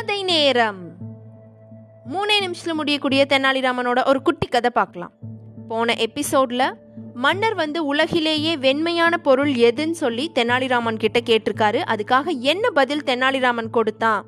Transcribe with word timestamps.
கதை 0.00 0.22
நேரம். 0.22 0.78
மூணே 2.12 2.40
நிமிஷத்தில் 2.40 2.74
முடியக்கூடிய 2.74 3.26
தெனாலிராமனோட 3.28 4.06
ஒரு 4.06 4.22
குட்டி 4.22 4.46
கதை 4.46 4.70
பார்க்கலாம். 4.74 5.12
போன 5.68 5.94
எபிசோடில் 5.94 6.74
மன்னர் 7.14 7.54
வந்து 7.54 7.86
உலகிலேயே 7.86 8.56
வெண்மையான 8.56 9.16
பொருள் 9.16 9.52
எதுன்னு 9.52 9.90
சொல்லி 9.90 10.30
தெனாலிராமன் 10.34 10.96
கிட்ட 10.96 11.20
கேட்டிருக்காரு. 11.20 11.80
அதுக்காக 11.92 12.38
என்ன 12.38 12.70
பதில் 12.70 13.04
தெனாலிராமன் 13.04 13.70
கொடுத்தான் 13.70 14.24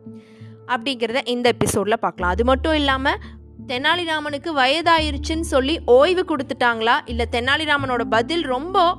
அப்படிங்கிறத 0.67 1.21
இந்த 1.25 1.49
எபிசோடில் 1.49 1.99
பார்க்கலாம். 2.01 2.33
அது 2.33 2.45
மட்டும் 2.45 2.75
இல்லாமல் 2.75 3.19
தெனாலிராமனுக்கு 3.67 4.53
வயதாயிருச்சுன்னு 4.57 5.49
சொல்லி 5.55 5.81
ஓய்வு 5.85 6.25
கொடுத்துட்டாங்களா? 6.29 6.99
இல்லை 7.05 7.27
தெனாலிராமனோட 7.33 8.05
பதில் 8.11 8.43
ரொம்ப 8.43 8.97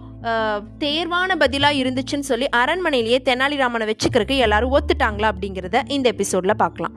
தேர்வான 0.84 1.32
பதிலாக 1.42 1.80
இருந்துச்சுன்னு 1.82 2.30
சொல்லி 2.30 2.48
அரண்மனையிலேயே 2.60 3.18
தெனாலிராமனை 3.30 3.86
வச்சுக்கிறதுக்கு 3.90 4.44
எல்லாரும் 4.46 4.76
ஒத்துட்டாங்களா 4.78 5.30
அப்படிங்கிறத 5.34 5.82
இந்த 5.96 6.08
எபிசோடில் 6.14 6.62
பார்க்கலாம். 6.62 6.96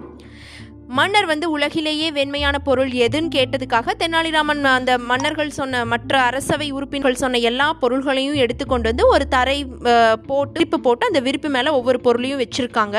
மன்னர் 0.98 1.26
வந்து 1.30 1.46
உலகிலேயே 1.54 2.08
வெண்மையான 2.18 2.56
பொருள் 2.68 2.92
எதுன்னு 3.06 3.30
கேட்டதுக்காக 3.36 3.94
தெனாலிராமன் 4.02 4.62
அந்த 4.74 4.92
மன்னர்கள் 5.10 5.56
சொன்ன 5.58 5.84
மற்ற 5.92 6.20
அரசவை 6.28 6.68
உறுப்பினர்கள் 6.76 7.20
சொன்ன 7.22 7.40
எல்லா 7.50 7.68
பொருள்களையும் 7.82 8.40
எடுத்துக்கொண்டு 8.44 8.88
வந்து 8.90 9.06
ஒரு 9.14 9.26
தரை 9.34 9.58
போட்டு 10.30 10.56
விரிப்பு 10.58 10.80
போட்டு 10.86 11.10
அந்த 11.10 11.22
விரிப்பு 11.28 11.50
மேலே 11.56 11.72
ஒவ்வொரு 11.78 12.00
பொருளையும் 12.06 12.42
வச்சுருக்காங்க. 12.44 12.96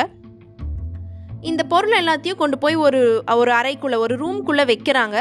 இந்த 1.52 1.64
பொருள் 1.74 2.00
எல்லாத்தையும் 2.02 2.42
கொண்டு 2.44 2.58
போய் 2.64 2.76
ஒரு 2.86 3.02
ஒரு 3.42 3.52
அறைக்குள்ளே 3.60 3.98
ஒரு 4.06 4.16
ரூம்குள்ளே 4.24 4.66
வைக்கிறாங்க. 4.74 5.18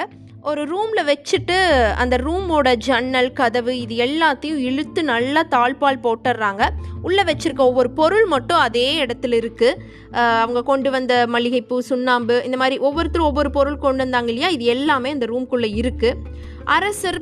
ஒரு 0.51 0.63
ரூமில் 0.73 1.07
வச்சுட்டு 1.09 1.57
அந்த 2.03 2.17
ரூமோட 2.25 2.69
ஜன்னல் 2.87 3.31
கதவு 3.39 3.73
இது 3.85 3.95
எல்லாத்தையும் 4.05 4.61
இழுத்து 4.69 5.01
நல்லா 5.11 5.43
தாழ்பால் 5.55 6.03
போட்டுடுறாங்க 6.05 6.63
உள்ளே 7.07 7.23
வச்சுருக்க 7.29 7.63
ஒவ்வொரு 7.71 7.91
பொருள் 8.01 8.27
மட்டும் 8.35 8.61
அதே 8.67 8.87
இடத்துல 9.05 9.39
இருக்குது 9.41 9.81
அவங்க 10.43 10.61
கொண்டு 10.71 10.91
வந்த 10.91 11.15
மல்லிகைப்பூ 11.35 11.79
சுண்ணாம்பு 11.89 12.37
இந்த 12.49 12.59
மாதிரி 12.63 12.77
ஒவ்வொருத்தரும் 12.89 13.29
ஒவ்வொரு 13.31 13.51
பொருள் 13.57 13.83
கொண்டு 13.87 14.05
வந்தாங்க 14.05 14.31
இல்லையா? 14.33 14.51
இது 14.57 14.65
எல்லாமே 14.77 15.13
அந்த 15.17 15.29
ரூம்குள்ளே 15.33 15.71
இருக்குது 15.81 16.21
அரசர் 16.77 17.19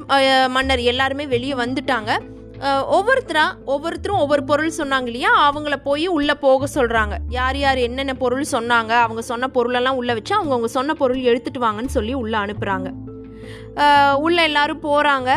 மன்னர் 0.56 0.82
எல்லாருமே 0.92 1.26
வெளியே 1.34 1.56
வந்துட்டாங்க. 1.64 2.10
ஒவ்வொருத்தரா 2.96 3.46
ஒவ்வொருத்தரும் 3.72 4.20
ஒவ்வொரு 4.24 4.42
பொருள் 4.50 4.76
சொன்னாங்க 4.78 5.08
இல்லையா? 5.10 5.32
அவங்கள 5.48 5.76
போய் 5.88 6.06
உள்ளே 6.18 6.34
போக 6.44 6.68
சொல்கிறாங்க 6.76 7.14
யார் 7.38 7.58
யார் 7.64 7.80
என்னென்ன 7.88 8.12
பொருள் 8.22 8.46
சொன்னாங்க? 8.52 8.92
அவங்க 9.06 9.24
சொன்ன 9.30 9.48
பொருளெல்லாம் 9.56 9.98
உள்ளே 10.02 10.16
வச்சு 10.20 10.34
அவங்க 10.38 10.54
அவங்க 10.56 10.70
சொன்ன 10.78 10.94
பொருள் 11.02 11.28
எடுத்துட்டு 11.32 11.66
வாங்கன்னு 11.66 11.96
சொல்லி 11.98 12.14
உள்ளே 12.22 12.38
அனுப்புகிறாங்க 12.44 12.90
உள்ளே 14.24 14.42
எல்லாரும் 14.42 14.86
போகிறாங்க 14.88 15.30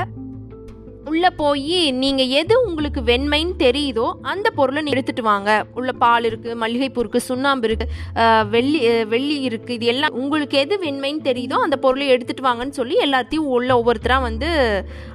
உள்ளே 1.12 1.30
போய் 1.30 1.78
நீங்கள் 1.92 2.32
எது 2.40 2.54
உங்களுக்கு 2.66 3.02
வெண்மைன்னு 3.02 3.54
தெரியுதோ 3.60 4.06
அந்த 4.22 4.48
பொருளை 4.50 4.82
நீ 4.82 4.90
எடுத்துட்டு 4.90 5.24
வாங்க. 5.24 5.50
உள்ள 5.74 5.92
பால் 5.92 6.24
இருக்குது 6.24 6.58
மல்லிகைப்பூ 6.64 7.02
இருக்குது 7.04 7.28
சுண்ணாம்பு 7.28 7.68
இருக்குது 7.70 8.50
வெள்ளி 8.50 8.80
வெள்ளி 9.14 9.38
இருக்குது 9.50 9.72
இது 9.72 9.86
எல்லாம் 9.86 10.18
உங்களுக்கு 10.22 10.58
எது 10.58 10.78
வெண்மைன்னு 10.84 11.24
தெரியுதோ 11.30 11.60
அந்த 11.66 11.78
பொருளை 11.78 12.08
எடுத்துட்டு 12.08 12.48
வாங்கன்னு 12.48 12.80
சொல்லி 12.80 12.98
எல்லாத்தையும் 13.06 13.48
உள்ள 13.56 13.70
ஒவ்வொருத்தராக 13.82 14.22
வந்து 14.22 14.50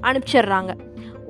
அனுப்பிச்சிடுறாங்க. 0.03 0.73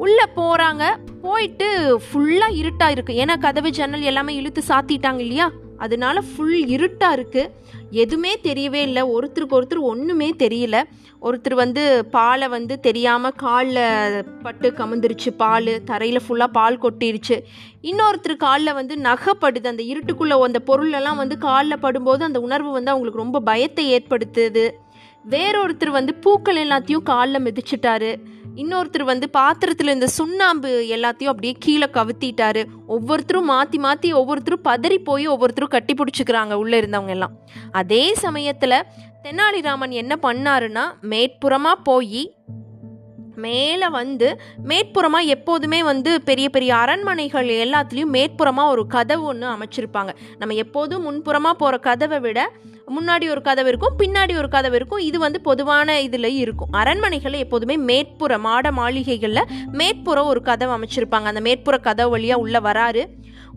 உள்ளே 0.04 0.26
போகிறாங்க 0.36 0.84
போயிட்டு 1.22 1.66
ஃபுல்லாக 2.06 2.56
இருட்டாக 2.56 2.94
இருக்குது 2.94 3.18
ஏன்னா 3.22 3.34
கதவு 3.38 3.70
ஜன்னல் 3.70 4.08
எல்லாமே 4.12 4.34
இழுத்து 4.34 4.62
சாத்திட்டாங்க 4.68 5.18
இல்லையா? 5.18 5.48
அதனால 5.78 6.20
ஃபுல் 6.20 6.66
இருட்டாக 6.66 7.16
இருக்குது 7.16 7.50
எதுவுமே 7.90 8.38
தெரியவே 8.42 8.74
இல்லை. 8.74 9.02
ஒருத்தருக்கு 9.02 9.58
ஒருத்தர் 9.58 9.80
ஒன்றுமே 9.80 10.34
தெரியல. 10.38 10.82
ஒருத்தர் 11.22 11.54
வந்து 11.54 12.04
பாலை 12.04 12.48
வந்து 12.48 12.80
தெரியாமல் 12.80 13.32
காலில் 13.32 14.24
பட்டு 14.42 14.70
கமுந்துருச்சு 14.70 15.30
பால் 15.36 15.84
தரையில் 15.84 16.20
ஃபுல்லாக 16.28 16.46
பால் 16.46 16.80
கொட்டிருச்சு. 16.82 17.42
இன்னொருத்தர் 17.82 18.36
காலில் 18.36 18.72
வந்து 18.72 18.96
நகைப்படுது. 18.96 19.66
அந்த 19.66 19.82
இருட்டுக்குள்ளே 19.82 20.40
அந்த 20.40 20.58
பொருளெல்லாம் 20.58 21.16
வந்து 21.16 21.38
காலில் 21.38 21.82
படும்போது 21.82 22.20
அந்த 22.20 22.40
உணர்வு 22.40 22.70
வந்து 22.70 22.90
அவங்களுக்கு 22.90 23.22
ரொம்ப 23.22 23.40
பயத்தை 23.40 23.86
ஏற்படுத்துது. 23.94 24.70
வேறொருத்தர் 25.30 25.90
வந்து 25.90 26.14
பூக்கள் 26.14 26.56
எல்லாத்தையும் 26.56 27.02
காலில் 27.02 27.44
மிதிச்சிட்டாரு. 27.44 28.14
இன்னொருத்தர் 28.56 29.02
வந்து 29.02 29.30
பாத்திரத்தில் 29.30 29.88
இந்த 29.88 30.06
சுண்ணாம்பு 30.06 30.70
எல்லாத்தையும் 30.88 31.32
அப்படியே 31.32 31.56
கீழே 31.58 31.86
கவுத்திட்டாரு. 31.86 32.64
ஒவ்வொருத்தரும் 32.86 33.44
மாற்றி 33.44 33.78
மாற்றி 33.78 34.12
ஒவ்வொருத்தரும் 34.12 34.64
பதறி 34.64 34.98
போய் 35.04 35.26
ஒவ்வொருத்தரும் 35.26 35.70
கட்டி 35.70 35.94
பிடிச்சிக்கிறாங்க 35.94 36.52
உள்ளே 36.52 36.80
இருந்தவங்க 36.80 37.08
எல்லாம். 37.08 37.32
அதே 37.72 38.14
சமயத்தில் 38.14 38.84
தெனாலிராமன் 39.22 39.90
என்ன 39.90 40.18
பண்ணாருன்னா 40.22 40.84
மேற்புறமாக 41.00 41.74
போய் 41.84 42.36
மேலே 43.44 43.88
வந்து 43.98 44.28
மேற்புறமாக 44.70 45.32
எப்போதுமே 45.36 45.80
வந்து 45.90 46.10
பெரிய 46.28 46.48
பெரிய 46.56 46.72
அரண்மனைகள் 46.82 47.48
எல்லாத்துலேயும் 47.64 48.14
மேற்புறமாக 48.16 48.72
ஒரு 48.74 48.84
கதவு 48.96 49.24
ஒன்று 49.32 49.48
அமைச்சிருப்பாங்க. 49.54 50.12
நம்ம 50.42 50.58
எப்போதும் 50.64 51.06
முன்புறமாக 51.06 51.60
போகிற 51.62 51.78
கதவை 51.88 52.20
விட 52.26 52.40
முன்னாடி 52.96 53.26
ஒரு 53.32 53.42
கதவு 53.48 53.68
இருக்கும் 53.70 53.98
பின்னாடி 54.00 54.32
ஒரு 54.40 54.48
கதவு 54.54 54.76
இருக்கும். 54.78 55.02
இது 55.08 55.18
வந்து 55.24 55.38
பொதுவான 55.48 55.98
இதில் 56.06 56.28
இருக்கும். 56.42 56.72
அரண்மனைகளில் 56.80 57.44
எப்போதுமே 57.44 57.76
மேற்புற 57.90 58.38
மாட 58.46 58.72
மாளிகைகளில் 58.78 59.50
மேற்புறம் 59.80 60.30
ஒரு 60.32 60.42
கதவு 60.48 60.74
அமைச்சிருப்பாங்க. 60.76 61.28
அந்த 61.32 61.42
மேற்புற 61.48 61.76
கதவு 61.88 62.12
வழியாக 62.14 62.42
உள்ளே 62.44 62.62
வராரு. 62.68 63.04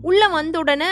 உள்ளே 0.08 0.26
வந்த 0.36 0.56
உடனே 0.62 0.88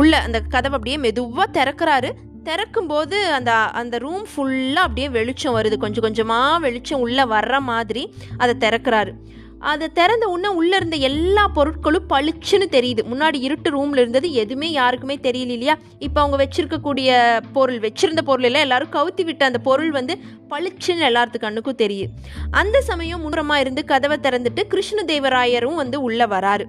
உள்ள 0.00 0.12
அந்த 0.26 0.38
கதவை 0.54 0.76
அப்படியே 0.78 0.98
மெதுவாக 1.04 1.48
திறக்கிறாரு. 1.56 2.10
திறக்கும்போது 2.44 3.16
அந்த 3.38 3.52
அந்த 3.52 3.98
ரூம் 3.98 4.26
ஃபுல்லாக 4.32 4.86
அப்படியே 4.86 5.08
வெளிச்சம் 5.08 5.56
வருது. 5.56 5.76
கொஞ்சம் 5.76 6.02
கொஞ்சமாக 6.02 6.58
வெளிச்சம் 6.58 7.00
உள்ளே 7.00 7.22
வர்ற 7.22 7.58
மாதிரி 7.58 8.14
அதை 8.36 8.54
திறக்கிறாரு. 8.68 9.12
அதை 9.58 9.88
திறந்த 9.88 10.28
உடனே 10.28 10.48
உள்ளே 10.48 10.76
இருந்த 10.76 10.96
எல்லா 10.96 11.50
பொருட்களும் 11.54 12.08
பளிச்சுன்னு 12.08 12.66
தெரியுது. 12.74 13.02
முன்னாடி 13.12 13.38
இருட்டு 13.40 13.70
ரூமில் 13.70 13.98
இருந்தது 13.98 14.32
எதுவுமே 14.32 14.70
யாருக்குமே 14.70 15.16
தெரியல 15.16 15.54
இல்லையா? 15.56 15.76
இப்போ 15.98 16.20
அவங்க 16.20 16.38
வச்சுருக்கக்கூடிய 16.44 17.40
பொருள் 17.52 17.80
வச்சிருந்த 17.80 18.22
பொருள் 18.24 18.44
எல்லாம் 18.44 18.60
எல்லாரும் 18.60 18.92
கவுத்தி 18.92 19.24
விட்ட 19.24 19.44
அந்த 19.44 19.58
பொருள் 19.58 19.90
வந்து 19.90 20.16
பளிச்சுன்னு 20.50 21.08
எல்லாத்துக்கு 21.10 21.38
கண்ணுக்கும் 21.38 21.80
தெரியுது. 21.82 22.06
அந்த 22.50 22.80
சமயம் 22.80 23.20
முன்னரமாக 23.20 23.60
இருந்து 23.60 23.84
கதவை 23.84 24.18
திறந்துட்டு 24.22 24.62
கிருஷ்ணதேவராயரும் 24.74 25.74
வந்து 25.74 26.02
உள்ளே 26.02 26.24
வராரு. 26.24 26.66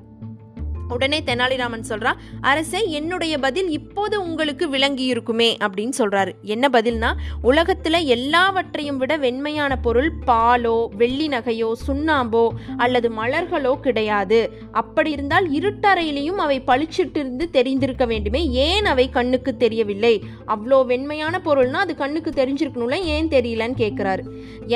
உடனே 0.95 1.19
தெனாலிராமன் 1.25 1.87
சொல்றான் 1.89 2.19
அரசே 2.41 2.81
என்னுடைய 2.89 3.33
பதில் 3.37 3.69
இப்போது 3.69 4.15
உங்களுக்கு 4.23 4.65
விளங்கி 4.69 5.05
இருக்குமே 5.05 5.49
அப்படின்னு 5.65 5.95
சொல்றாரு. 5.97 6.31
என்ன 6.55 6.69
பதில்னா 6.71 7.09
உலகத்துல 7.43 8.01
எல்லாவற்றையும் 8.15 8.97
விட 8.97 9.13
வெண்மையான 9.17 9.75
பொருள் 9.85 10.09
பாலோ 10.27 10.77
வெள்ளி 11.01 11.27
நகையோ 11.27 11.69
சுண்ணாம்போ 11.87 12.43
அல்லது 12.77 13.09
மலர்களோ 13.19 13.73
கிடையாது. 13.79 14.39
அப்படி 14.71 15.11
இருந்தால் 15.11 15.47
இருட்டறையிலையும் 15.51 16.41
அவை 16.45 16.57
பளிச்சிட்டு 16.67 17.19
இருந்து 17.23 17.49
தெரிந்திருக்க 17.49 18.05
வேண்டுமே. 18.05 18.41
ஏன் 18.67 18.85
அவை 18.85 19.09
கண்ணுக்கு 19.09 19.57
தெரியவில்லை? 19.57 20.13
அவ்வளோ 20.47 20.79
வெண்மையான 20.85 21.41
பொருள்னா 21.45 21.81
அது 21.85 21.95
கண்ணுக்கு 21.95 22.31
தெரிஞ்சிருக்கணும்ல 22.31 22.99
ஏன் 23.15 23.27
தெரியலன்னு 23.27 23.77
கேட்குறாரு 23.83 24.23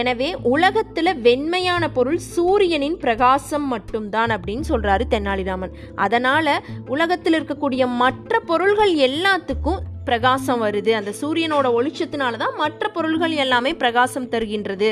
எனவே 0.01 0.29
உலகத்துல 0.55 1.07
வெண்மையான 1.21 1.83
பொருள் 1.97 2.19
சூரியனின் 2.35 2.97
பிரகாசம் 2.97 3.67
மட்டும்தான் 3.67 4.29
அப்படின்னு 4.29 4.65
சொல்றாரு 4.69 5.03
தெனாலிராமன். 5.09 5.73
அதனால 6.05 6.59
உலகத்தில் 6.95 7.37
இருக்கக்கூடிய 7.39 7.83
மற்ற 8.03 8.39
பொருள்கள் 8.51 8.93
எல்லாத்துக்கும் 9.09 9.81
பிரகாசம் 10.07 10.61
வருது. 10.63 10.91
அந்த 10.99 11.11
சூரியனோட 11.19 11.67
ஒளிச்சத்தினால 11.77 12.37
தான் 12.41 12.55
மற்ற 12.61 12.87
பொருள்கள் 12.95 13.33
எல்லாமே 13.43 13.71
பிரகாசம் 13.81 14.27
தருகின்றது. 14.33 14.89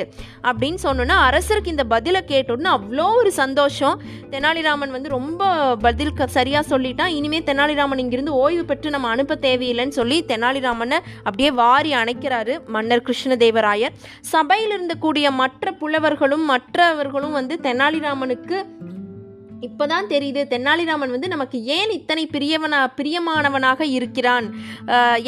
அப்படின்னு 0.49 0.79
சொன்னோன்னா 0.83 1.16
அரசருக்கு 1.29 1.73
இந்த 1.73 1.85
பதிலை 1.94 2.22
கேட்டோன்னு 2.27 2.69
அவ்வளோ 2.75 3.05
ஒரு 3.22 3.31
சந்தோஷம். 3.39 3.97
தெனாலிராமன் 4.33 4.95
வந்து 4.95 5.09
ரொம்ப 5.16 5.49
பதில் 5.85 6.13
க 6.19 6.27
சரியாக 6.38 6.63
சொல்லிட்டான் 6.72 7.16
இனிமேல் 7.17 7.47
தெனாலிராமன் 7.49 8.03
இங்கிருந்து 8.03 8.38
ஓய்வு 8.43 8.63
பெற்று 8.66 8.95
நம்ம 8.95 9.09
அனுப்ப 9.16 9.38
தேவையில்லைன்னு 9.47 9.97
சொல்லி 9.99 10.19
தெனாலிராமனை 10.31 10.99
அப்படியே 11.23 11.51
வாரி 11.61 11.93
அணைக்கிறாரு 12.03 12.55
மன்னர் 12.75 13.05
கிருஷ்ணதேவராயர். 13.09 13.97
சபையில் 14.33 14.75
இருந்தக்கூடிய 14.78 15.28
மற்ற 15.41 15.73
புலவர்களும் 15.81 16.47
மற்றவர்களும் 16.53 17.38
வந்து 17.39 17.57
தெனாலிராமனுக்கு 17.67 18.57
இப்போதான் 19.67 20.07
தெரியுது 20.11 20.41
தெனாலிராமன் 20.51 21.13
வந்து 21.16 21.28
நமக்கு 21.34 21.58
ஏன் 21.75 21.91
இத்தனை 21.97 22.23
பிரியவனா 22.35 22.79
பிரியமானவனாக 22.99 23.81
இருக்கிறான்? 23.97 24.47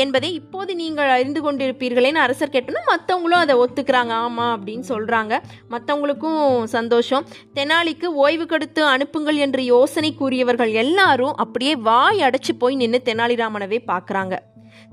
என்பதை 0.03 0.29
இப்போது 0.39 0.71
நீங்கள் 0.81 1.11
அறிந்து 1.15 1.41
கொண்டிருப்பீர்களேன்னு 1.45 2.23
அரசர் 2.25 2.53
கேட்டோன்னா 2.55 2.83
மற்றவங்களும் 2.91 3.43
அதை 3.43 3.55
ஒத்துக்கிறாங்க. 3.63 4.13
ஆமாம் 4.25 4.53
அப்படின்னு 4.55 4.85
சொல்கிறாங்க 4.93 5.33
மற்றவங்களுக்கும் 5.73 6.41
சந்தோஷம். 6.75 7.27
தெனாலிக்கு 7.59 8.09
ஓய்வு 8.23 8.47
கொடுத்து 8.53 8.83
அனுப்புங்கள் 8.93 9.41
என்று 9.45 9.63
யோசனை 9.65 10.11
கூறியவர்கள் 10.21 10.73
எல்லாரும் 10.83 11.35
அப்படியே 11.45 11.75
வாய் 11.89 12.25
அடைச்சி 12.29 12.55
போய் 12.63 12.79
நின்று 12.81 13.01
தெனாலிராமனவே 13.09 13.81
பார்க்குறாங்க. 13.91 14.33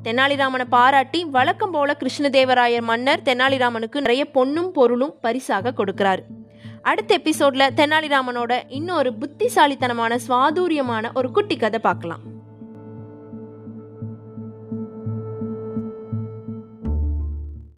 தெனாலிராமனை 0.04 0.66
பாராட்டி 0.74 1.20
வழக்கம் 1.36 1.74
போல 1.76 1.96
கிருஷ்ணதேவராயர் 2.02 2.86
மன்னர் 2.90 3.24
தெனாலிராமனுக்கு 3.24 4.04
நிறைய 4.04 4.24
பொன்னும் 4.36 4.70
பொருளும் 4.78 5.16
பரிசாக 5.24 5.74
கொடுக்கிறார். 5.80 6.22
அடுத்த 6.82 7.18
எபிசோட்ல 7.18 7.70
தெனாலிராமனோட 7.76 8.62
இன்னொரு 8.68 9.14
புத்திசாலித்தனமான 9.14 10.18
சுவாதூரியமான 10.28 11.12
ஒரு 11.14 11.30
குட்டி 11.30 11.56
கதை 11.56 11.80
பார்க்கலாம். 11.80 12.29